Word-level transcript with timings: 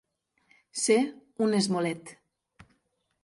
Ser 0.83 0.97
un 1.47 1.53
esmolet. 1.59 2.11